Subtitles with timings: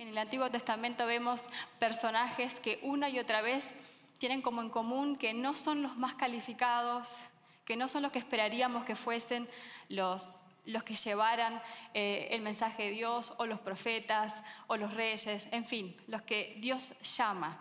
[0.00, 1.44] En el Antiguo Testamento vemos
[1.78, 3.74] personajes que una y otra vez
[4.16, 7.20] tienen como en común que no son los más calificados,
[7.66, 9.46] que no son los que esperaríamos que fuesen
[9.90, 11.60] los, los que llevaran
[11.92, 14.32] eh, el mensaje de Dios, o los profetas,
[14.68, 17.58] o los reyes, en fin, los que Dios llama.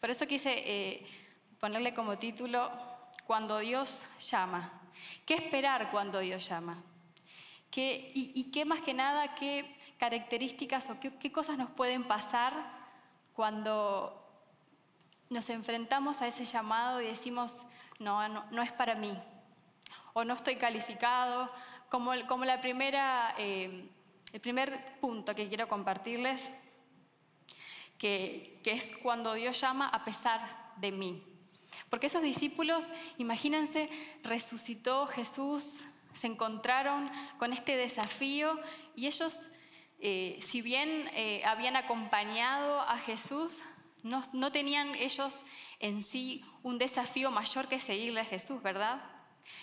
[0.00, 1.06] Por eso quise eh,
[1.60, 2.72] ponerle como título,
[3.24, 4.82] Cuando Dios llama.
[5.24, 6.82] ¿Qué esperar cuando Dios llama?
[7.70, 12.52] ¿Qué, y, qué más que nada, qué características o qué, cosas nos pueden pasar
[13.34, 14.24] cuando
[15.30, 17.66] nos enfrentamos a ese llamado y decimos,
[17.98, 19.16] no, no, es para mí,
[20.14, 21.50] o no estoy calificado,
[21.88, 23.88] como, como la primera, eh,
[24.32, 26.50] el primer punto que quiero compartirles,
[27.98, 30.40] que, que es cuando Dios llama a pesar
[30.76, 31.22] de mí.
[31.90, 32.84] Porque esos discípulos,
[33.18, 33.88] imagínense,
[34.22, 38.58] resucitó Jesús, se encontraron con este desafío
[38.94, 39.50] y ellos,
[40.00, 43.62] eh, si bien eh, habían acompañado a Jesús,
[44.02, 45.42] no, tenían ellos
[45.80, 49.02] en sí un desafío mayor que seguirle a Jesús, ¿verdad?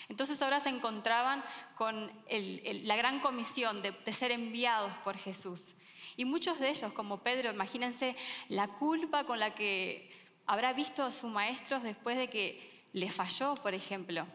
[0.10, 1.44] Entonces ahora se encontraban
[1.76, 5.76] con la gran comisión de, ser enviados por Jesús.
[6.18, 8.16] Y muchos de ellos, como Pedro, imagínense
[8.50, 10.12] la culpa con la que
[10.46, 14.26] habrá visto a sus maestros después de que le falló, por ejemplo.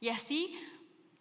[0.00, 0.58] Y así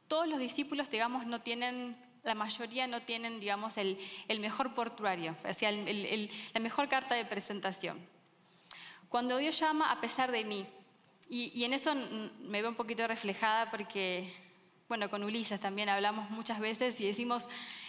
[0.07, 1.97] todos los discípulos, digamos, no tienen,
[2.27, 3.97] la mayoría no tienen, digamos, el,
[4.39, 7.97] mejor portuario, o sea, la mejor carta de presentación.
[9.07, 10.67] Cuando Dios llama a pesar de mí,
[11.29, 11.93] y, en eso
[12.41, 14.31] me veo un poquito reflejada porque,
[14.87, 17.47] bueno, con Ulises también hablamos muchas veces y decimos,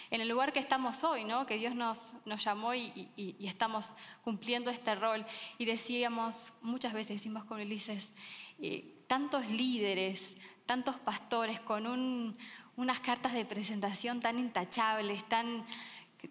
[0.09, 1.45] en el lugar que estamos hoy, ¿no?
[1.45, 5.25] que Dios nos, nos llamó y, estamos cumpliendo este rol.
[5.57, 8.13] Y decíamos, muchas veces decimos con Ulises,
[8.59, 12.35] eh, tantos líderes, tantos pastores con
[12.79, 15.65] unas cartas de presentación tan intachables, tan,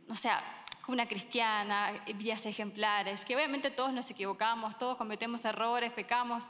[0.08, 0.42] o sea,
[0.86, 6.42] una cristiana, vías ejemplares, que obviamente todos nos equivocamos, todos cometemos errores, pecamos,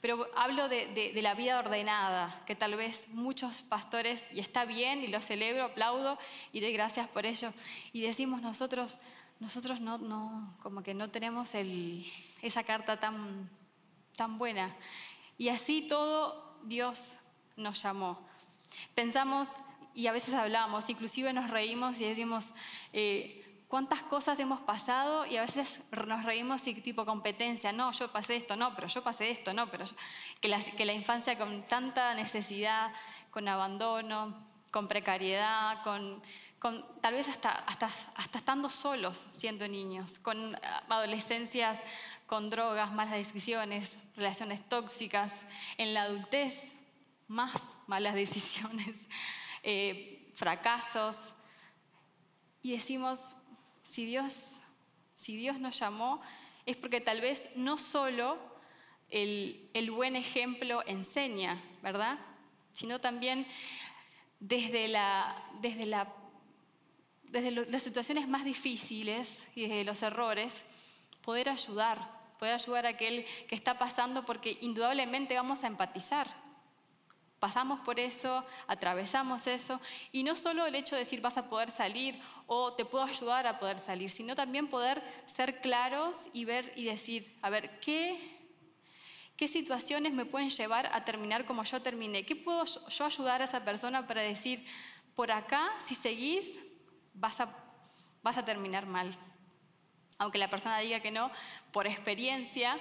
[0.00, 5.06] pero hablo de, la vida ordenada, que tal vez muchos pastores, y está bien, y
[5.06, 6.18] lo celebro, aplaudo,
[6.52, 7.52] y doy gracias por ello,
[7.92, 8.98] y decimos nosotros,
[9.38, 13.48] nosotros no, no como que no tenemos esa carta tan,
[14.16, 14.74] tan buena.
[15.38, 17.18] Y así todo Dios
[17.56, 18.33] nos llamó.
[18.94, 19.50] Pensamos
[19.94, 22.52] y a veces hablamos, inclusive nos reímos y decimos,
[22.92, 25.24] eh, ¿cuántas cosas hemos pasado?
[25.26, 29.02] Y a veces nos reímos y tipo competencia, no, yo pasé esto, no, pero yo
[29.02, 29.84] pasé esto, no, pero
[30.40, 32.92] que, la, infancia con tanta necesidad,
[33.30, 34.34] con abandono,
[34.72, 36.20] con precariedad, con,
[36.58, 40.56] con tal vez hasta, hasta, hasta estando solos siendo niños, con
[40.88, 41.82] adolescencias,
[42.26, 45.32] con drogas, malas decisiones, relaciones tóxicas,
[45.78, 46.73] en la adultez
[47.28, 49.00] más malas decisiones,
[49.62, 51.16] eh, fracasos.
[52.62, 53.36] Y decimos,
[53.82, 54.62] si Dios,
[55.14, 56.20] si Dios nos llamó,
[56.66, 58.38] es porque tal vez no solo
[59.10, 62.18] el, buen ejemplo enseña, ¿verdad?
[62.72, 63.46] Sino también
[64.40, 66.12] desde, la, desde, la,
[67.24, 70.64] desde las situaciones más difíciles y desde los errores,
[71.20, 71.98] poder ayudar,
[72.38, 76.44] poder ayudar a aquel que está pasando porque indudablemente vamos a empatizar
[77.44, 79.78] pasamos por eso, atravesamos eso,
[80.12, 83.46] y no solo el hecho de decir vas a poder salir o te puedo ayudar
[83.46, 88.18] a poder salir, sino también poder ser claros y ver y decir, a ver, ¿qué,
[89.36, 92.24] qué situaciones me pueden llevar a terminar como yo terminé?
[92.24, 94.66] ¿Qué puedo yo ayudar a esa persona para decir,
[95.14, 96.58] por acá, si seguís,
[97.12, 97.54] vas a,
[98.22, 99.14] vas a terminar mal?
[100.16, 101.30] Aunque la persona diga que no,
[101.72, 102.78] por experiencia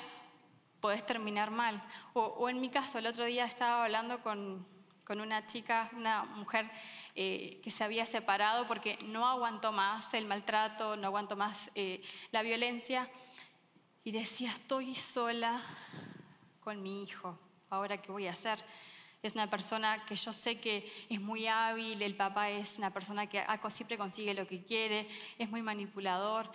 [0.84, 1.82] podés terminar mal.
[2.12, 4.68] O, en mi caso, el otro día estaba hablando con,
[5.08, 6.70] una chica, una mujer
[7.16, 12.02] eh, que se había separado porque no aguantó más el maltrato, no aguantó más eh,
[12.32, 13.10] la violencia.
[14.04, 15.62] Y decía, estoy sola
[16.60, 17.40] con mi hijo,
[17.70, 18.60] ahora qué voy a hacer.
[19.22, 23.28] Es una persona que yo sé que es muy hábil, el papá es una persona
[23.28, 25.08] que siempre consigue lo que quiere,
[25.38, 26.52] es muy manipulador.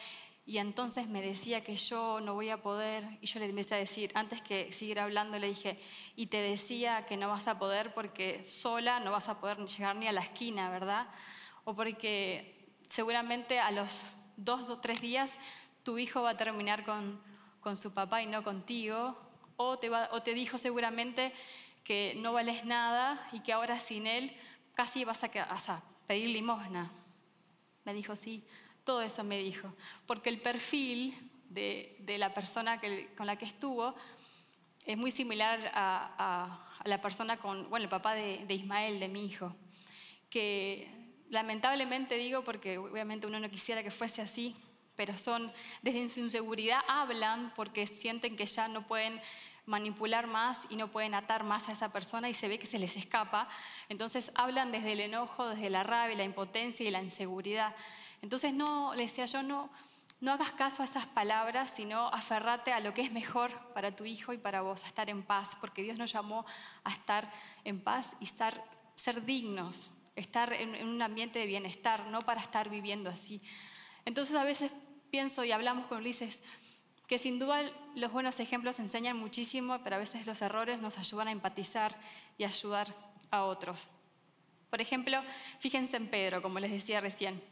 [0.49, 3.77] Y entonces me decía que yo no voy a poder, y yo le empecé a
[3.77, 5.79] decir, antes que seguir hablando, le dije,
[6.17, 9.95] y te decía que no vas a poder porque sola no vas a poder llegar
[9.97, 11.07] ni a la esquina, ¿verdad?
[11.65, 14.07] O porque seguramente a los
[14.39, 15.37] dos o tres días
[15.83, 17.21] tu hijo va a terminar con,
[17.61, 19.19] con su papá y no contigo,
[19.59, 21.35] o te, o te dijo seguramente
[21.85, 24.35] que no vales nada y que ahora sin él
[24.73, 26.91] casi vas a, a pedir limosna.
[27.85, 28.47] Me dijo, sí,
[28.89, 29.71] todo eso me dijo,
[30.07, 31.13] porque el perfil
[31.51, 32.81] de, la persona
[33.19, 33.95] con la que estuvo
[34.87, 39.55] es muy similar a, la persona con, bueno, el papá de, Ismael, de mi hijo,
[40.31, 40.89] que
[41.29, 44.57] lamentablemente digo, porque obviamente uno no quisiera que fuese así,
[44.97, 45.53] pero son
[45.83, 49.21] desde su inseguridad hablan porque sienten que ya no pueden
[49.69, 52.79] manipular más y no pueden atar más a esa persona y se ve que se
[52.79, 53.49] les escapa.
[53.89, 57.77] Entonces hablan desde el enojo, desde la rabia, la impotencia y la inseguridad.
[58.23, 59.71] Entonces no, le decía yo, no,
[60.21, 64.07] no hagas caso a esas palabras, sino aferrate a lo que es mejor para tu
[64.07, 66.47] hijo y para vos, a estar en paz, porque Dios nos llamó
[66.83, 67.31] a estar
[67.65, 68.65] en paz y estar,
[68.95, 73.43] ser dignos, estar en, en un ambiente de bienestar, no para estar viviendo así.
[74.07, 74.73] Entonces a veces
[75.11, 76.43] pienso y hablamos con Ulises,
[77.09, 77.63] que sin duda
[77.95, 81.99] los buenos ejemplos enseñan muchísimo, pero a veces los errores nos ayudan a empatizar
[82.37, 82.95] y ayudar
[83.31, 83.89] a otros.
[84.69, 85.23] Por ejemplo,
[85.59, 87.43] fíjense en Pedro, como les decía recién.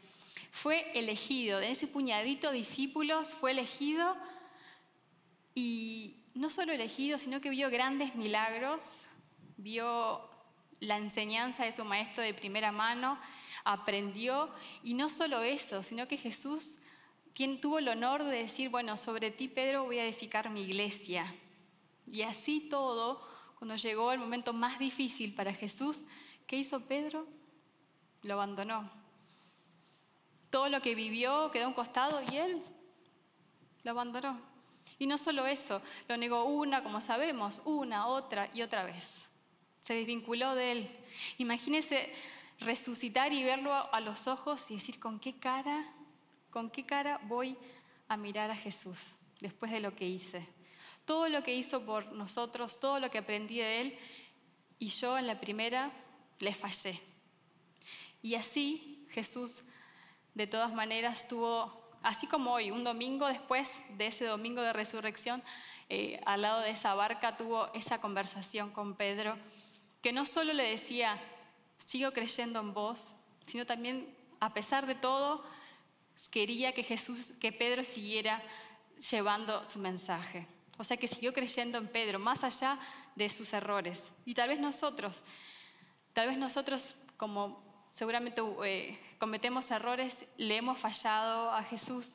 [0.51, 4.15] Fue elegido, de ese puñadito de discípulos fue elegido
[5.55, 9.05] y no solo elegido, sino que vio grandes milagros,
[9.57, 10.21] vio
[10.79, 13.19] la enseñanza de su maestro de primera mano,
[13.63, 14.53] aprendió
[14.83, 16.77] y no solo eso, sino que Jesús
[17.37, 21.23] quien tuvo el honor de decir, bueno, sobre ti, Pedro, voy a edificar mi iglesia.
[22.11, 23.21] Y así todo,
[23.59, 26.05] cuando llegó el momento más difícil para Jesús,
[26.47, 27.27] ¿qué hizo Pedro?
[28.23, 28.89] Lo abandonó.
[30.49, 32.59] Todo lo que vivió quedó a un costado y él
[33.83, 34.41] lo abandonó.
[34.97, 39.29] Y no solo eso, lo negó una, como sabemos, una, otra y otra vez.
[39.79, 40.89] Se desvinculó de él.
[41.37, 42.11] Imagínese
[42.61, 45.85] resucitar y verlo a los ojos y decir, ¿con qué cara
[46.57, 47.55] ¿Con qué cara voy
[48.07, 50.43] a mirar a Jesús después de lo que hice?
[51.05, 53.99] Todo lo que hizo por nosotros, todo lo que aprendí de Él,
[54.79, 55.91] y yo en la primera
[56.39, 56.99] le fallé.
[58.23, 59.65] Y así Jesús,
[60.33, 65.43] de todas maneras, tuvo, así como hoy, un domingo después de ese domingo de resurrección,
[65.89, 69.37] eh, al lado de esa barca tuvo esa conversación con Pedro,
[70.01, 71.21] que no solo le decía,
[71.77, 73.13] sigo creyendo en vos,
[73.45, 75.43] sino también, a pesar de todo,
[76.31, 78.41] quería que Jesús, que Pedro siguiera
[79.11, 80.47] llevando su mensaje.
[80.77, 82.77] O sea que siguió creyendo en Pedro, más allá
[83.15, 84.11] de sus errores.
[84.25, 85.23] Y tal vez nosotros,
[86.13, 92.13] tal vez nosotros como seguramente eh, cometemos errores, le hemos fallado a Jesús,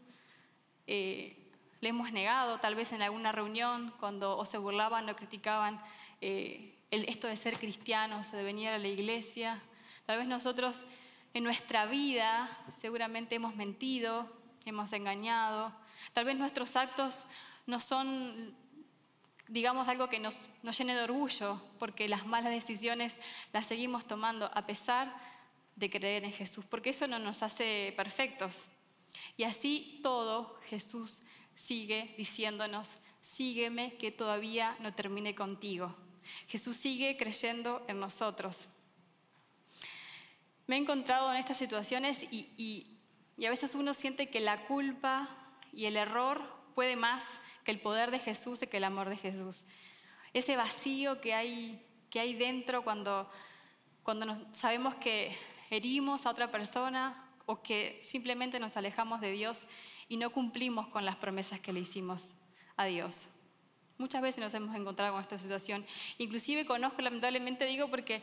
[0.86, 1.50] eh,
[1.80, 5.82] le hemos negado, tal vez en alguna reunión, cuando o se burlaban o criticaban
[6.20, 9.60] eh, esto de ser cristianos, de venir a la iglesia.
[10.06, 10.84] Tal vez nosotros
[11.34, 14.30] en nuestra vida seguramente hemos mentido,
[14.64, 15.72] hemos engañado.
[16.12, 17.26] Tal vez nuestros actos
[17.66, 18.54] no son,
[19.48, 23.16] digamos, algo que nos, nos llene de orgullo, porque las malas decisiones
[23.52, 25.14] las seguimos tomando a pesar
[25.76, 28.66] de creer en Jesús, porque eso no nos hace perfectos.
[29.36, 31.22] Y así todo Jesús
[31.54, 35.96] sigue diciéndonos, sígueme que todavía no termine contigo.
[36.46, 38.68] Jesús sigue creyendo en nosotros
[40.72, 42.98] me he encontrado en estas situaciones y,
[43.44, 45.28] a veces uno siente que la culpa
[45.70, 46.40] y el error
[46.74, 49.64] puede más que el poder de Jesús y que el amor de Jesús.
[50.32, 53.28] Ese vacío que hay, que hay dentro cuando,
[54.02, 55.36] cuando sabemos que
[55.68, 59.66] herimos a otra persona o que simplemente nos alejamos de Dios
[60.08, 62.30] y no cumplimos con las promesas que le hicimos
[62.78, 63.28] a Dios.
[63.98, 65.84] Muchas veces nos hemos encontrado con esta situación.
[66.18, 68.22] Inclusive conozco, lamentablemente digo, porque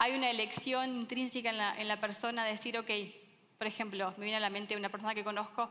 [0.00, 2.90] hay una elección intrínseca en la, persona de decir, ok,
[3.58, 5.70] por ejemplo, me viene a la mente una persona que conozco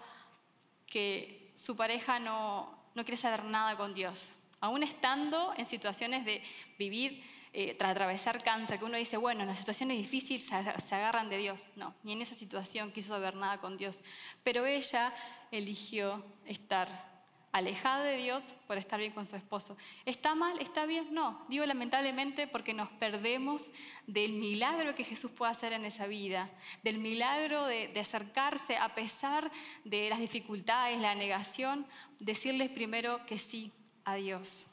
[0.85, 6.43] que su pareja no, no quiere saber nada con Dios, aún estando en situaciones de
[6.77, 10.95] vivir, eh, tras atravesar cáncer, que uno dice, bueno, en las situaciones difíciles se, se
[10.95, 11.65] agarran de Dios.
[11.75, 14.03] No, ni en esa situación quiso saber nada con Dios.
[14.43, 15.11] Pero ella
[15.49, 17.08] eligió estar
[17.51, 19.75] alejada de Dios por estar bien con su esposo.
[20.05, 20.59] ¿Está mal?
[20.59, 21.13] ¿Está bien?
[21.13, 21.45] No.
[21.49, 23.63] Digo lamentablemente porque nos perdemos
[24.05, 26.49] del milagro que Jesús puede hacer en esa vida,
[26.83, 29.51] del milagro de, acercarse a pesar
[29.83, 31.85] de las dificultades, la negación,
[32.19, 33.71] decirles primero que sí
[34.05, 34.67] a Dios.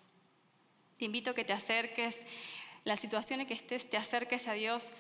[0.99, 2.19] Te invito a que te acerques,
[2.85, 4.93] la situación en que estés, te acerques a Dios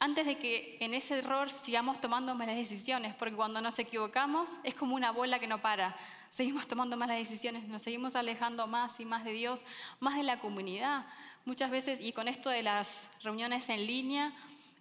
[0.00, 4.74] antes de que en ese error sigamos tomando malas decisiones, porque cuando nos equivocamos es
[4.74, 5.94] como una bola que no para.
[6.30, 9.62] Seguimos tomando malas decisiones, nos seguimos alejando más y más de Dios,
[10.00, 11.04] más de la comunidad.
[11.44, 14.32] Muchas veces, y con esto de las reuniones en línea,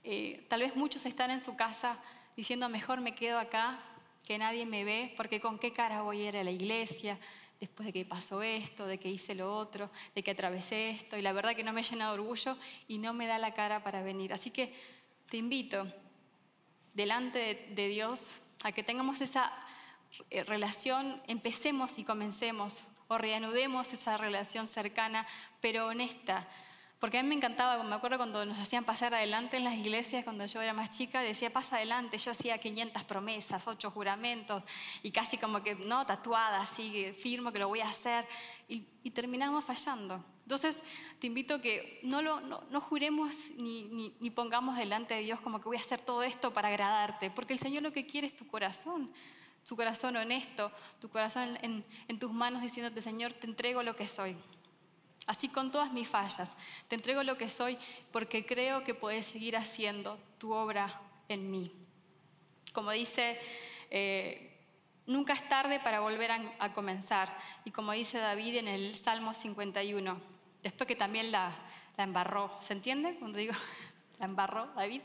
[0.05, 1.97] eh, tal vez muchos están en su casa
[2.37, 3.77] diciendo, mejor me quedo acá,
[4.25, 7.19] que nadie me ve, porque con qué cara voy a ir a la iglesia
[7.59, 11.21] después de que pasó esto, de que hice lo otro, de que atravesé esto, y
[11.21, 12.55] la verdad que no me llena de orgullo
[12.87, 14.31] y no me da la cara para venir.
[14.31, 14.73] Así que
[15.29, 15.85] te invito
[16.93, 19.51] delante de, Dios a que tengamos esa
[20.29, 25.25] eh, relación, empecemos y comencemos o reanudemos esa relación cercana,
[25.61, 26.47] pero honesta,
[26.99, 30.25] Porque a mí me encantaba, me acuerdo cuando nos hacían pasar adelante en las iglesias,
[30.25, 34.63] cuando yo era más chica, decía, pasa adelante, yo hacía 500 promesas, 8 juramentos,
[35.01, 38.27] y casi como que, no, tatuada, así, firmo que lo voy a hacer,
[38.67, 40.21] y, y terminamos fallando.
[40.49, 40.77] Entonces,
[41.19, 45.61] te invito a que no, lo, no, juremos ni, ni, pongamos delante de Dios como
[45.61, 48.35] que voy a hacer todo esto para agradarte, porque el Señor lo que quiere es
[48.35, 49.09] tu corazón,
[49.65, 54.07] tu corazón honesto, tu corazón en, en tus manos diciéndote, Señor, te entrego lo que
[54.07, 54.35] soy.
[55.27, 56.55] Así con todas mis fallas,
[56.87, 57.77] te entrego lo que soy
[58.11, 61.71] porque creo que puedes seguir haciendo tu obra en mí.
[62.73, 63.39] Como dice,
[63.91, 64.49] eh,
[65.05, 67.35] nunca es tarde para volver a, comenzar.
[67.65, 70.19] Y como dice David en el Salmo 51,
[70.63, 71.51] después que también la,
[71.97, 73.53] la embarró, ¿se entiende cuando digo
[74.19, 75.01] la embarró David?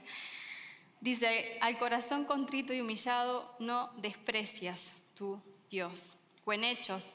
[1.01, 6.17] Dice, al corazón contrito y humillado no desprecias tu Dios.
[6.47, 7.13] O en Hechos,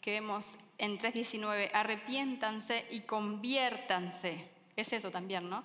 [0.00, 4.50] que vemos en 3.19, arrepiéntanse y conviértanse.
[4.74, 5.62] Es eso también, ¿no?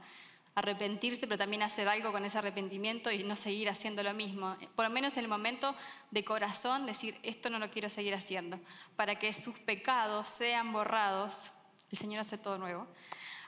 [0.53, 4.55] Arrepentirse, pero también hacer algo con ese arrepentimiento y no seguir haciendo lo mismo.
[4.75, 5.73] Por lo menos en el momento
[6.11, 8.59] de corazón, decir, esto no lo quiero seguir haciendo,
[8.95, 11.49] para que sus pecados sean borrados.
[11.91, 12.87] El Señor hace todo nuevo.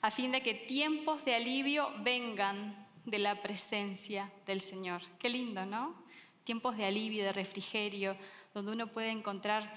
[0.02, 5.04] A fin de que tiempos de alivio vengan de la presencia del Señor.
[5.20, 6.04] Qué lindo, ¿no?
[6.46, 8.18] Tiempos de alivio, de refrigerio,
[8.56, 9.72] donde uno puede encontrar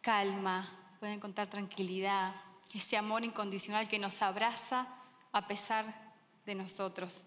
[0.00, 2.34] calma, puede encontrar tranquilidad,
[2.74, 4.86] ese amor incondicional que nos abraza
[5.32, 7.24] a pesar de nosotros.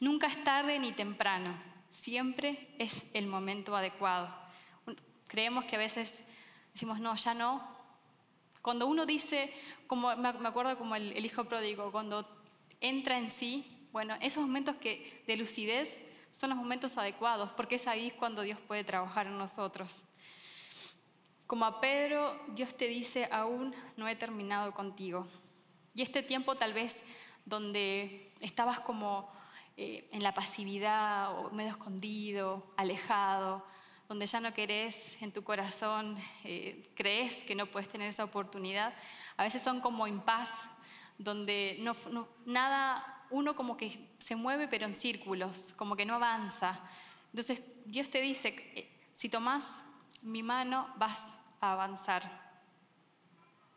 [0.00, 1.52] Nunca es tarde ni temprano,
[1.90, 4.34] siempre es el momento adecuado.
[5.26, 6.24] Creemos que a veces
[6.72, 7.66] decimos, no, ya no.
[8.62, 9.52] Cuando uno dice,
[9.86, 12.28] como me acuerdo como el, hijo pródigo, cuando
[12.80, 17.86] entra en sí, bueno, esos momentos que, de lucidez son los momentos adecuados, porque es
[17.86, 20.02] ahí cuando Dios puede trabajar en nosotros.
[21.46, 25.26] Como a Pedro, Dios te dice, aún no he terminado contigo.
[25.94, 27.02] Y este tiempo tal vez
[27.44, 29.30] donde estabas como
[29.76, 33.64] eh, en la pasividad o medio escondido, alejado,
[34.08, 38.94] donde ya no querés en tu corazón, eh, crees que no puedes tener esa oportunidad,
[39.36, 40.68] a veces son como impas,
[41.18, 41.78] donde
[42.44, 46.80] nada, uno como que se mueve pero en círculos, como que no avanza.
[47.32, 49.84] Entonces Dios te dice, eh, si tomás
[50.24, 51.26] mi mano vas
[51.60, 52.42] a avanzar.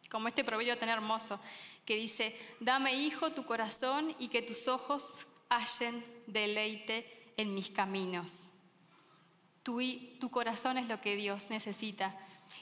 [0.10, 1.40] Como este proverbio tan hermoso
[1.86, 8.50] que dice, dame hijo tu corazón y que tus ojos hallen deleite en mis caminos.
[9.64, 12.18] Tu, corazón es lo que Dios necesita.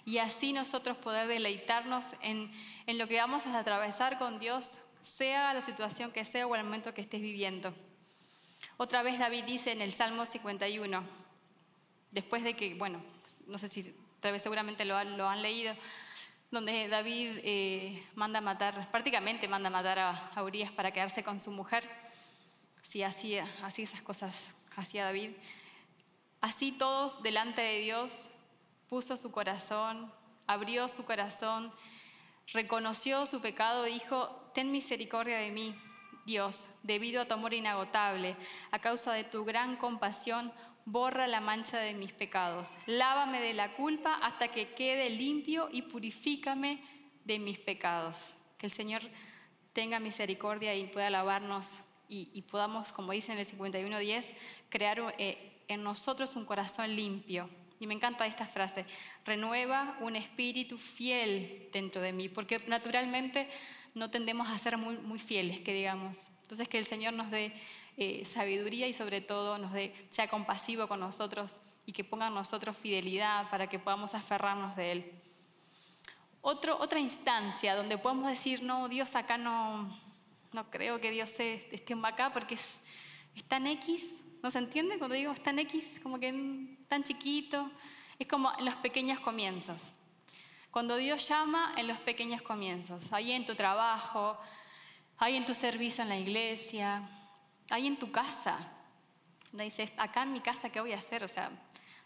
[0.06, 2.51] Y así nosotros poder deleitarnos en,
[2.88, 6.63] en lo que vamos a atravesar con Dios, sea la situación que sea o el
[6.63, 7.75] momento que estés viviendo.
[8.77, 11.04] Otra vez David dice en el Salmo 51,
[12.10, 13.04] después de que, bueno,
[13.48, 15.75] no sé si tal vez seguramente lo, han leído,
[16.52, 21.90] donde David eh, manda matar, prácticamente manda matar a, Urias para quedarse con su mujer.
[22.82, 25.32] Si así, así esas cosas hacía David.
[26.42, 28.32] Así todos delante de Dios
[28.88, 30.12] puso su corazón,
[30.48, 31.74] abrió su corazón,
[32.54, 35.75] reconoció su pecado, dijo, ten misericordia de mí,
[36.25, 38.36] Dios, debido a tu amor inagotable,
[38.72, 40.54] a causa de tu gran compasión,
[40.86, 45.82] borra la mancha de mis pecados, lávame de la culpa hasta que quede limpio y
[45.82, 46.80] purifícame
[47.24, 48.36] de mis pecados.
[48.58, 49.01] Que el Señor
[49.74, 54.34] tenga misericordia y pueda lavarnos y, podamos, como dice en el 51.10,
[54.70, 57.50] crear eh, en nosotros un corazón limpio.
[57.80, 58.86] Y me encanta esta frase,
[59.25, 63.50] renueva un espíritu fiel dentro de mí, porque naturalmente
[63.96, 66.30] no tendemos a ser muy, muy fieles, que digamos.
[66.44, 67.51] Entonces que el Señor nos dé
[67.98, 72.34] eh, sabiduría y sobre todo nos dé, sea compasivo con nosotros y que ponga en
[72.34, 75.12] nosotros fidelidad para que podamos aferrarnos de Él.
[76.42, 79.90] Otra instancia donde podemos decir, no, Dios acá no,
[80.52, 82.80] no creo que Dios esté acá porque es,
[83.48, 84.98] tan X, ¿no se entiende?
[84.98, 87.72] Cuando digo está en X, como que tan chiquito,
[88.20, 89.92] es como en los pequeños comienzos.
[90.70, 94.38] Cuando Dios llama en los pequeños comienzos, ahí en tu trabajo,
[95.18, 97.02] ahí en tu servicio en la iglesia,
[97.69, 98.57] ahí en tu casa.
[99.51, 101.24] Dices, acá en mi casa, ¿qué voy a hacer?
[101.24, 101.50] O sea,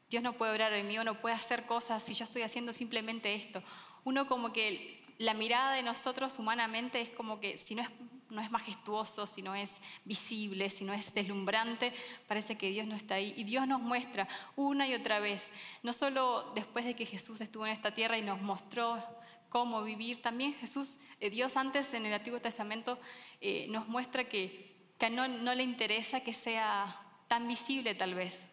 [0.10, 2.74] Dios no puede obrar en mí, o no puede hacer cosas si yo estoy haciendo
[2.74, 3.64] simplemente esto.
[4.04, 7.90] Uno como que la mirada de nosotros humanamente es como que si no es,
[8.30, 9.74] no es majestuoso, si no es
[10.06, 11.94] visible, si no es deslumbrante,
[12.28, 13.34] parece que Dios no está ahí.
[13.36, 15.52] Y Dios nos muestra una y otra vez,
[15.84, 19.04] no solo después de que Jesús estuvo en esta tierra y nos mostró
[19.50, 23.00] cómo vivir, también Jesús, eh, Dios antes en el Antiguo Testamento
[23.42, 24.69] eh, nos muestra que
[25.00, 26.86] que no, le interesa que sea
[27.28, 28.46] tan visible tal vez,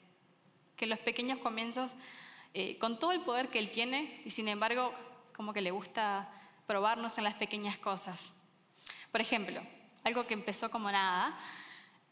[0.76, 1.92] que los pequeños comienzos,
[2.54, 4.94] eh, con todo el poder que Él tiene, y sin embargo
[5.34, 6.30] como que le gusta
[6.66, 8.32] probarnos en las pequeñas cosas.
[9.10, 9.60] Por ejemplo,
[10.04, 11.36] algo que empezó como nada,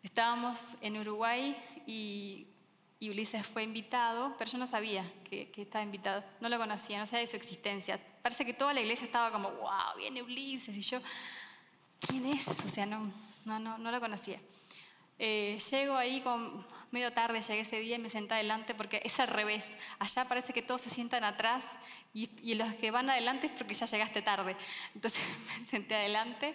[0.02, 2.48] estábamos en Uruguay y,
[3.00, 7.20] Ulises fue invitado, pero yo no sabía que, estaba invitado, no lo conocía, no sabía
[7.20, 8.00] de su existencia.
[8.22, 11.00] Parece que toda la iglesia estaba como, wow, viene Ulises, y yo,
[12.06, 12.48] ¿quién es?
[12.48, 13.10] O sea, no,
[13.46, 14.38] no, no, no lo conocía.
[15.18, 19.18] Eh, llego ahí con medio tarde, llegué ese día y me senté adelante porque es
[19.20, 19.70] al revés.
[19.98, 21.68] Allá parece que todos se sientan atrás
[22.12, 24.56] y, los que van adelante es porque ya llegaste tarde.
[24.94, 25.22] Entonces
[25.58, 26.54] me senté adelante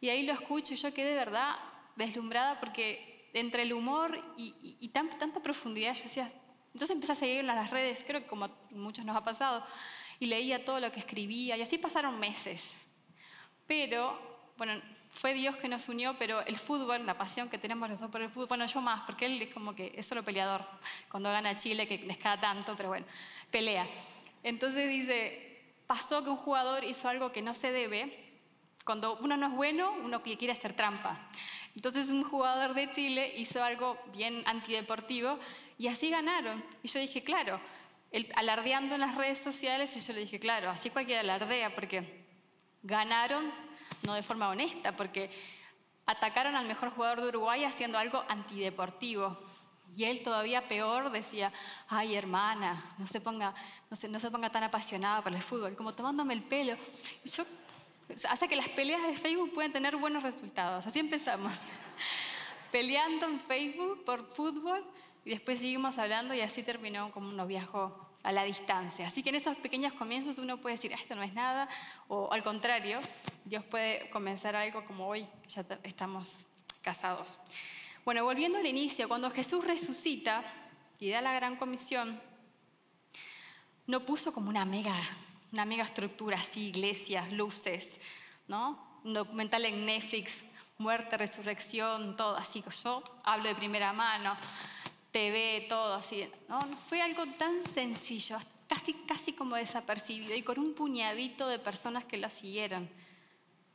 [0.00, 1.56] y ahí lo escucho y yo quedé de verdad
[1.96, 6.32] deslumbrada porque entre el humor y, tanta profundidad yo decía,
[6.72, 9.64] entonces empecé a seguir en las redes, creo que como muchos nos ha pasado,
[10.18, 12.78] y leía todo lo que escribía y así pasaron meses.
[13.66, 14.29] Pero,
[14.60, 18.10] bueno, fue Dios que nos unió, pero el fútbol, la pasión que tenemos los dos
[18.10, 20.66] por el fútbol, bueno, yo más, porque él es como que es solo peleador,
[21.10, 23.06] cuando gana Chile, que les cae tanto, pero bueno,
[23.50, 23.88] pelea.
[24.42, 28.22] Entonces dice, pasó que un jugador hizo algo que no se debe,
[28.84, 31.18] cuando uno no es bueno, uno quiere hacer trampa.
[31.74, 35.38] Entonces un jugador de Chile hizo algo bien antideportivo
[35.78, 36.62] y así ganaron.
[36.82, 37.58] Y yo dije, claro,
[38.36, 42.26] alardeando en las redes sociales, y yo le dije, claro, así cualquiera alardea, porque
[42.82, 43.70] ganaron
[44.14, 45.30] de forma honesta, porque
[46.06, 49.38] atacaron al mejor jugador de Uruguay haciendo algo antideportivo.
[49.96, 51.52] Y él todavía peor decía,
[51.88, 53.54] ay hermana, no se ponga,
[53.90, 56.76] no se, no se ponga tan apasionada por el fútbol, como tomándome el pelo.
[57.24, 57.44] yo,
[58.28, 60.86] hace que las peleas de Facebook pueden tener buenos resultados.
[60.86, 61.54] Así empezamos.
[62.72, 64.84] Peleando en Facebook por fútbol
[65.24, 69.06] y después seguimos hablando y así terminó como un noviazgo a la distancia.
[69.06, 71.68] Así que en esos pequeños comienzos uno puede decir, esto no es nada,
[72.08, 73.00] o al contrario,
[73.44, 76.46] Dios puede comenzar algo como hoy, ya estamos
[76.82, 77.38] casados.
[78.04, 80.42] Bueno, volviendo al inicio, cuando Jesús resucita
[80.98, 82.20] y da la gran comisión,
[83.86, 84.94] no puso como una mega,
[85.52, 88.00] una mega estructura así, iglesias, luces,
[88.46, 89.00] ¿no?
[89.04, 90.44] Un documental en Netflix,
[90.78, 92.62] muerte, resurrección, todo así.
[92.84, 94.36] Yo hablo de primera mano
[95.12, 96.28] TV, todo así.
[96.48, 96.60] ¿no?
[96.88, 98.38] Fue algo tan sencillo,
[98.68, 102.88] casi, casi como desapercibido y con un puñadito de personas que lo siguieron.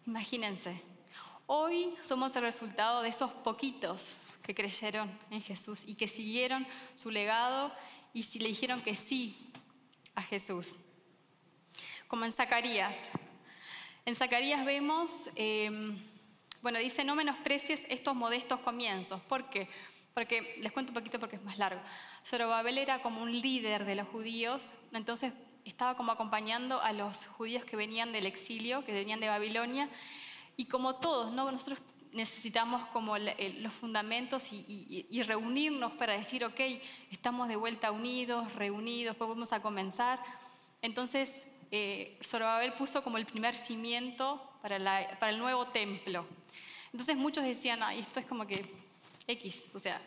[0.05, 0.81] Imagínense,
[1.47, 7.10] hoy somos el resultado de esos poquitos que creyeron en Jesús y que siguieron su
[7.10, 7.73] legado
[8.13, 9.51] y si le dijeron que sí
[10.13, 10.75] a Jesús.
[12.07, 13.10] Como en Zacarías.
[14.05, 15.97] En Zacarías vemos, eh,
[16.62, 19.19] bueno, dice, no menosprecies estos modestos comienzos.
[19.21, 19.65] ¿Por qué?
[19.65, 19.69] porque
[20.62, 21.82] les cuento un poquito porque es más largo.
[22.25, 25.34] Zorobabel era como un líder de los judíos, entonces
[25.65, 29.89] estaba como acompañando a los judíos que venían del exilio, que venían de Babilonia,
[30.56, 31.51] y como todos, ¿no?
[31.51, 31.82] nosotros
[32.13, 36.62] necesitamos como los fundamentos y, reunirnos para decir, ok,
[37.12, 40.23] estamos de vuelta unidos, reunidos, pues vamos a comenzar.
[40.82, 44.78] Entonces, eh, Zorobabel puso como el primer cimiento para,
[45.19, 46.25] para el nuevo templo.
[46.93, 48.63] Entonces muchos decían, ah, esto es como que
[49.27, 50.01] X, o sea,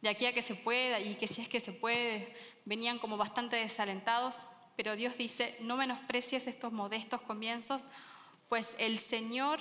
[0.00, 2.34] de aquí a que se pueda y que si es que se puede,
[2.64, 4.44] venían como bastante desalentados,
[4.76, 7.86] pero Dios dice, no menosprecies estos modestos comienzos,
[8.48, 9.60] pues el Señor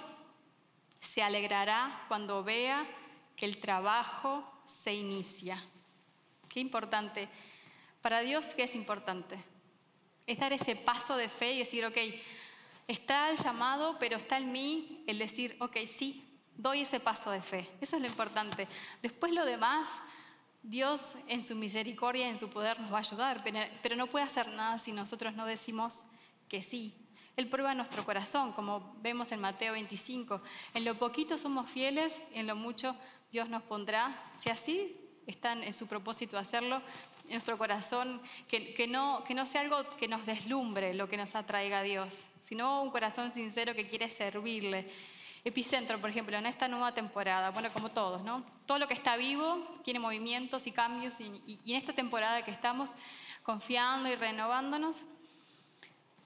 [0.99, 2.87] se alegrará cuando vea
[3.35, 5.61] que el trabajo se inicia.
[6.49, 7.29] Qué importante.
[8.01, 9.37] Para Dios, ¿qué es importante?
[10.25, 11.97] Es dar ese paso de fe y decir, ok,
[12.87, 16.30] está el llamado, pero está en mí el decir, ok, sí,
[16.61, 17.67] doy ese paso de fe.
[17.81, 18.67] Eso es lo importante.
[19.01, 19.89] Después lo demás,
[20.61, 23.43] Dios en su misericordia, en su poder nos va a ayudar,
[23.81, 26.01] pero no puede hacer nada si nosotros no decimos
[26.47, 26.93] que sí.
[27.35, 30.41] Él prueba nuestro corazón, como vemos en Mateo 25.
[30.73, 32.95] En lo poquito somos fieles, en lo mucho
[33.31, 34.13] Dios nos pondrá.
[34.37, 34.95] Si así
[35.25, 36.81] están en su propósito hacerlo,
[37.29, 41.79] nuestro corazón, que, no, que no sea algo que nos deslumbre lo que nos atraiga
[41.79, 44.91] a Dios, sino un corazón sincero que quiere servirle
[45.43, 48.43] Epicentro, por ejemplo, en esta nueva temporada, bueno, como todos, ¿no?
[48.67, 52.91] Todo lo que está vivo tiene movimientos y cambios y, en esta temporada que estamos
[53.41, 55.05] confiando y renovándonos,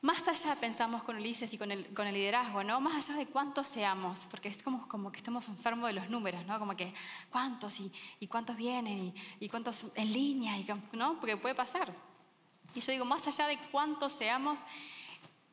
[0.02, 2.82] más allá pensamos con Ulises y con el, con el liderazgo, ¿no?
[2.82, 6.46] Más allá de cuántos seamos, porque es como, como que estamos enfermos de los números,
[6.46, 6.60] ¿no?
[6.60, 6.94] Como que
[7.32, 11.20] cuántos y, y cuántos vienen y, y, cuántos en línea, y, ¿no?
[11.22, 11.96] Porque puede pasar.
[12.76, 14.60] Y yo digo, más allá de cuántos seamos,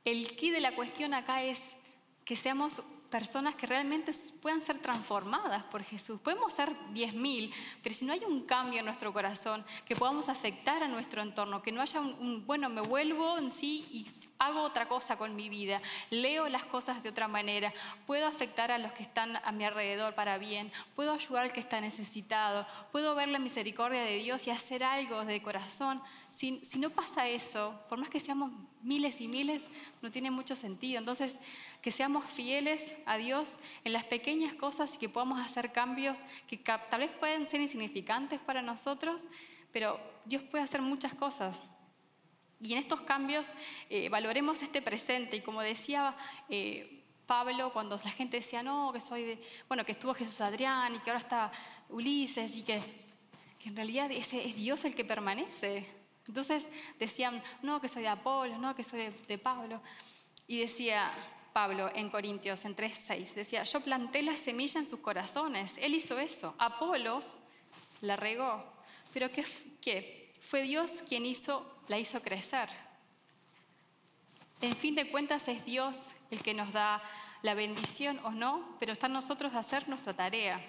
[0.04, 1.76] el key de la cuestión acá es
[2.24, 6.18] que seamos personas que realmente puedan ser transformadas por Jesús.
[6.18, 10.82] Podemos ser 10.000, pero si no hay un cambio en nuestro corazón, que podamos afectar
[10.82, 14.06] a nuestro entorno, que no haya un, bueno, me vuelvo en sí y
[14.42, 17.72] hago otra cosa con mi vida, leo las cosas de otra manera,
[18.06, 21.60] puedo afectar a los que están a mi alrededor para bien, puedo ayudar al que
[21.60, 26.02] está necesitado, puedo ver la misericordia de Dios y hacer algo de corazón.
[26.30, 28.50] Si, no pasa eso, por más que seamos
[28.82, 29.64] miles y miles,
[30.00, 30.98] no tiene mucho sentido.
[30.98, 31.38] Entonces,
[31.80, 36.56] que seamos fieles a Dios en las pequeñas cosas y que podamos hacer cambios que
[36.56, 39.22] tal vez pueden ser insignificantes para nosotros,
[39.72, 41.60] pero Dios puede hacer muchas cosas.
[42.62, 43.48] Y en estos cambios
[43.90, 45.36] eh, valoremos este presente.
[45.36, 46.16] Y como decía
[46.48, 50.94] eh, Pablo, cuando la gente decía, no, que soy de, bueno, que estuvo Jesús Adrián
[50.94, 51.52] y que ahora está
[51.88, 52.80] Ulises y que,
[53.64, 55.86] en realidad ese es Dios el que permanece.
[56.26, 59.80] Entonces decían, no, que soy de Apolo, no, que soy de, de Pablo.
[60.46, 61.12] Y decía
[61.52, 65.78] Pablo en Corintios, en 3.6, decía, yo planté la semilla en sus corazones.
[65.78, 66.54] Él hizo eso.
[66.58, 67.38] Apolos
[68.02, 68.64] la regó.
[69.12, 69.44] Pero ¿qué?
[69.80, 70.21] qué?
[70.42, 72.68] Fue Dios quien hizo la hizo crecer.
[74.60, 77.02] En fin de cuentas es Dios el que nos da
[77.42, 80.60] la bendición o no, pero está en nosotros hacer nuestra tarea.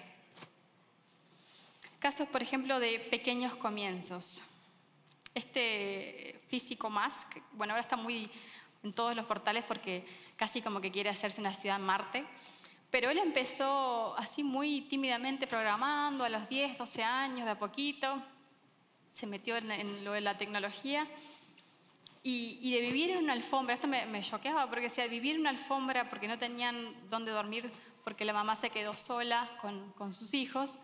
[1.98, 4.42] Casos, por ejemplo, de pequeños comienzos.
[5.34, 8.30] Este físico Musk, bueno, ahora está muy
[8.82, 10.06] en todos los portales porque
[10.36, 12.24] casi como que quiere hacerse una ciudad en Marte,
[12.90, 18.22] pero él empezó así muy tímidamente programando a los 10, 12 años, de a poquito,
[19.14, 21.06] se metió en, lo de la tecnología.
[22.24, 26.08] Y, de vivir en una alfombra, esto me, choqueaba porque decía, vivir en una alfombra
[26.08, 27.70] porque no tenían dónde dormir,
[28.02, 30.78] porque la mamá se quedó sola con, sus hijos,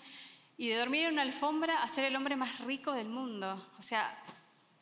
[0.57, 3.57] y de dormir en una alfombra a ser el hombre más rico del mundo.
[3.79, 4.17] O sea,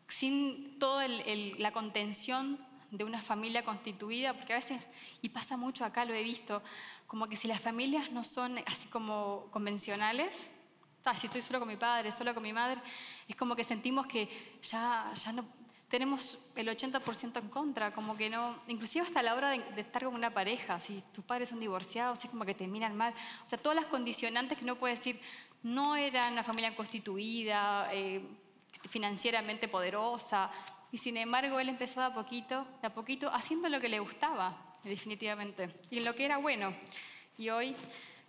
[0.09, 2.59] sin toda la contención
[2.91, 4.89] de una familia constituida, porque a veces,
[5.23, 6.61] y pasa mucho acá, lo he visto,
[7.07, 10.51] como que si las familias no son así como convencionales,
[11.17, 12.81] si estoy solo con mi padre, solo con mi madre,
[13.29, 14.29] es como que sentimos que
[14.63, 15.45] ya, ya no
[15.89, 20.15] tenemos el 80% en contra, como que no, inclusive hasta la hora de, estar con
[20.15, 23.59] una pareja, si tus padres son divorciados, es como que te miran mal, o sea,
[23.59, 25.21] todas las condicionantes que no puedes decir,
[25.63, 28.23] no era una familia constituida, eh,
[28.89, 30.51] financieramente poderosa,
[30.93, 34.77] y sin embargo él empezó a poquito, de a poquito, haciendo lo que le gustaba,
[34.85, 36.75] definitivamente, y en lo que era bueno,
[37.39, 37.75] y hoy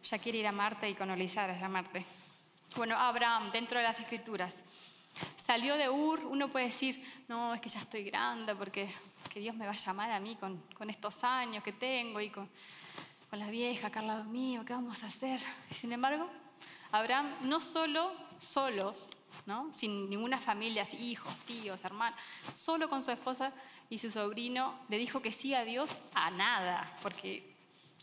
[0.01, 2.05] ya quiere ir a Marte y colonizar a Marte.
[2.75, 4.63] Bueno, Abraham, dentro de las escrituras,
[5.35, 8.93] salió de Ur, uno puede decir, no, es que ya estoy grande porque
[9.29, 12.47] que Dios me va a llamar a mí con, estos años que tengo y con,
[13.29, 15.41] con la vieja Carla mío, ¿qué vamos a hacer?
[15.69, 16.29] Y sin embargo,
[16.91, 19.73] Abraham no solo solos, ¿no?
[19.73, 22.19] sin ninguna familia, hijos, tíos, hermanos,
[22.53, 23.51] solo con su esposa
[23.89, 27.55] y su sobrino, le dijo que sí a Dios a nada, porque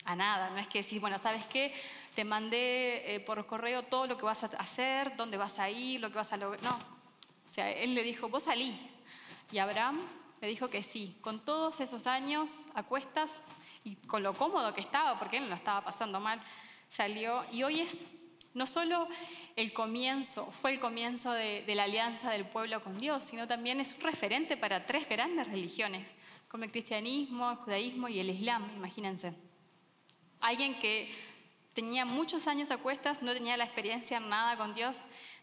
[0.05, 1.73] a nada, no es que decir, bueno, ¿sabes qué?
[2.17, 6.01] te mandé eh, por correo todo lo que vas a hacer, dónde vas a ir,
[6.01, 6.63] lo que vas a lograr.
[6.63, 6.71] No.
[6.71, 8.75] O sea, él le dijo, vos salí.
[9.51, 9.99] Y Abraham
[10.41, 11.15] le dijo que sí.
[11.21, 13.43] Con todos esos años a cuestas
[13.83, 16.41] y con lo cómodo que estaba, porque él no estaba pasando mal,
[16.87, 17.45] salió.
[17.51, 18.03] Y hoy es
[18.55, 19.07] no solo
[19.55, 23.79] el comienzo, fue el comienzo de, de la alianza del pueblo con Dios, sino también
[23.79, 26.15] es un referente para tres grandes religiones,
[26.47, 29.46] como el cristianismo, el judaísmo y el islam, imagínense.
[30.39, 31.11] Alguien que
[31.73, 34.97] tenía muchos años a cuestas, no tenía la experiencia en nada con Dios,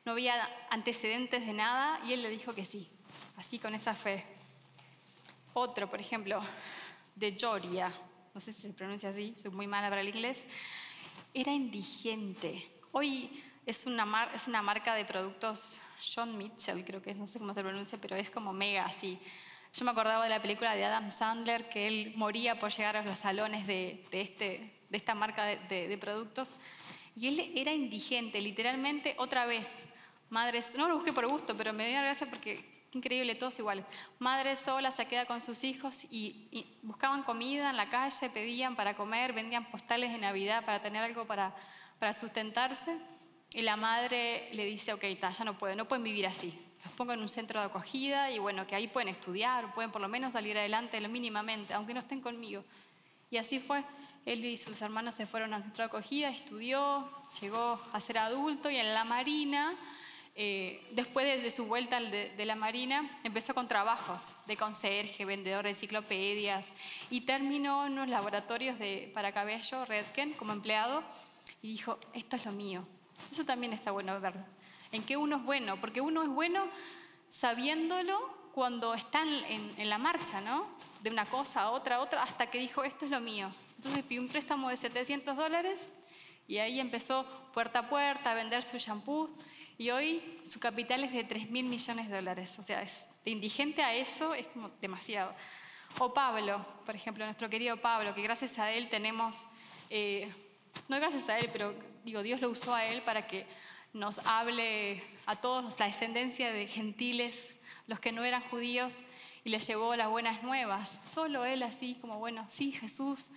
[0.04, 2.88] no había antecedentes de nada y él le dijo que sí,
[3.36, 4.24] así con esa fe.
[5.52, 6.40] Otro, por ejemplo,
[7.14, 7.90] de Joria,
[8.34, 10.44] no sé si se pronuncia así, soy muy mala para el inglés,
[11.32, 12.68] era indigente.
[12.90, 15.80] Hoy es una, es una marca de productos
[16.14, 19.20] John Mitchell, creo que es, no sé cómo se pronuncia, pero es como mega así.
[19.72, 23.02] Yo me acordaba de la película de Adam Sandler, que él moría por llegar a
[23.02, 26.52] los salones de, de este de esta marca de, productos.
[27.16, 29.82] Y él era indigente, literalmente, otra vez.
[30.30, 33.84] Madres, no lo busqué por gusto, pero me dio gracia porque increíble, todos iguales.
[34.20, 38.94] Madre sola se queda con sus hijos y, buscaban comida en la calle, pedían para
[38.94, 41.52] comer, vendían postales de Navidad para tener algo para,
[41.98, 42.96] para sustentarse.
[43.52, 46.56] Y la madre le dice, ok, ya no pueden, no pueden vivir así.
[46.84, 50.00] Los pongo en un centro de acogida y bueno, que ahí pueden estudiar, pueden por
[50.00, 52.62] lo menos salir adelante lo mínimamente, aunque no estén conmigo.
[53.34, 53.82] Y así fue.
[54.24, 57.10] Él y sus hermanos se fueron al centro de acogida, estudió,
[57.40, 59.74] llegó a ser adulto y en la Marina,
[60.34, 65.70] eh, después de, su vuelta de, la Marina, empezó con trabajos de conserje, vendedor de
[65.70, 66.64] enciclopedias
[67.10, 71.04] y terminó en unos laboratorios de, para cabello, Redken, como empleado
[71.60, 72.86] y dijo, esto es lo mío.
[73.30, 74.44] Eso también está bueno verlo.
[74.90, 76.66] En qué uno es bueno, porque uno es bueno
[77.28, 80.66] sabiéndolo cuando está en, en la marcha, ¿no?
[81.02, 83.52] De una cosa a otra, a otra, hasta que dijo, esto es lo mío.
[83.84, 85.90] Entonces pidió un préstamo de 700 dólares
[86.48, 89.28] y ahí empezó puerta a puerta a vender su shampoo
[89.76, 92.58] y hoy su capital es de 3 mil millones de dólares.
[92.58, 95.34] O sea, es, de indigente a eso es como demasiado.
[95.98, 99.46] O Pablo, por ejemplo, nuestro querido Pablo, que gracias a él tenemos,
[99.90, 100.32] eh,
[100.88, 101.74] no gracias a él, pero
[102.06, 103.46] digo, Dios lo usó a él para que
[103.92, 107.54] nos hable a todos la descendencia de gentiles,
[107.86, 108.94] los que no eran judíos,
[109.44, 111.02] y les llevó las buenas nuevas.
[111.04, 113.28] Solo él así como, bueno, sí, Jesús,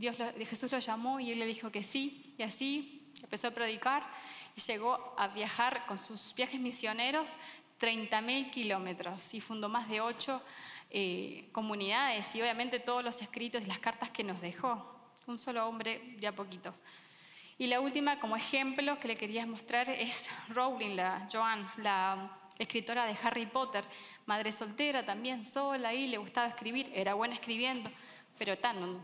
[0.00, 0.16] Dios
[0.48, 4.02] Jesús lo llamó y él le dijo que sí, y así empezó a predicar
[4.56, 7.36] y llegó a viajar con sus viajes misioneros
[7.78, 10.42] 30.000 kilómetros y fundó más de ocho
[10.90, 14.98] eh, comunidades y obviamente todos los escritos y las cartas que nos dejó.
[15.26, 16.74] Un solo hombre de a poquito.
[17.58, 23.04] Y la última, como ejemplo que le quería mostrar, es Rowling, la Joan, la escritora
[23.04, 23.84] de Harry Potter,
[24.24, 27.90] madre soltera también, sola ahí, le gustaba escribir, era buena escribiendo,
[28.38, 28.98] pero tan,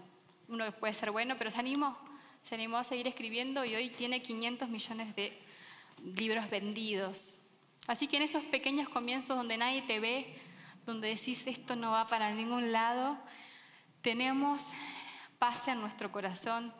[0.49, 1.99] uno puede ser bueno, pero se animó,
[2.43, 5.39] se animó a seguir escribiendo y hoy tiene 500 millones de
[6.03, 7.39] libros vendidos.
[7.87, 10.37] Así que en esos pequeños comienzos donde nadie te ve,
[10.85, 13.19] donde decís esto no va para ningún lado,
[14.03, 14.63] tenemos
[15.39, 16.73] paz en nuestro corazón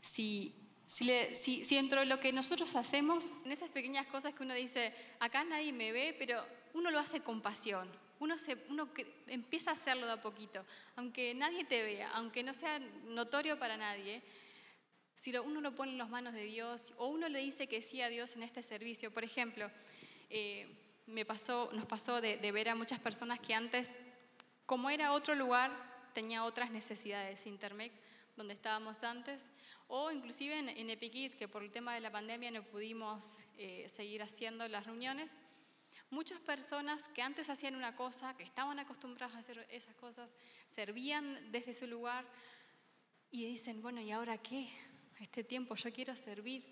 [0.00, 0.54] si,
[0.86, 5.44] si, dentro de lo que nosotros hacemos, en esas pequeñas cosas que uno dice, acá
[5.44, 7.88] nadie me ve, pero uno lo hace con pasión.
[8.20, 8.36] Uno,
[9.26, 10.64] empieza a hacerlo de a poquito,
[10.96, 14.22] aunque nadie te vea, aunque no sea notorio para nadie,
[15.14, 18.02] si uno lo pone en las manos de Dios o uno le dice que sí
[18.02, 19.10] a Dios en este servicio.
[19.10, 19.70] Por ejemplo,
[20.28, 20.68] eh,
[21.06, 23.96] nos pasó de, ver a muchas personas que antes,
[24.66, 25.70] como era otro lugar,
[26.12, 27.94] tenía otras necesidades, Intermex,
[28.36, 29.42] donde estábamos antes,
[29.88, 34.22] o inclusive en, en que por el tema de la pandemia no pudimos eh, seguir
[34.22, 35.36] haciendo las reuniones.
[36.14, 40.32] Muchas personas que antes hacían una cosa, que estaban acostumbradas a hacer esas cosas,
[40.68, 42.24] servían desde su lugar
[43.32, 44.68] y dicen, bueno, ¿y ahora qué?
[45.18, 46.64] Este tiempo yo quiero servir.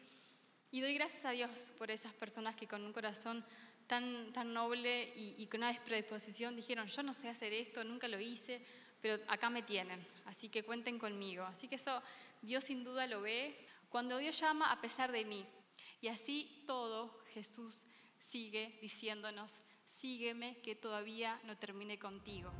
[0.70, 3.44] Y doy gracias a Dios por esas personas que con un corazón
[3.88, 8.20] tan, tan noble y, con una predisposición dijeron, yo no sé hacer esto, nunca lo
[8.20, 8.64] hice,
[9.00, 11.42] pero acá me tienen, así que cuenten conmigo.
[11.46, 12.00] Así que eso
[12.42, 13.58] Dios sin duda lo ve.
[13.88, 15.44] Cuando Dios llama a pesar de mí,
[16.00, 17.86] y así todo Jesús
[18.22, 22.52] sigue diciéndonos, sígueme que todavía no termine contigo.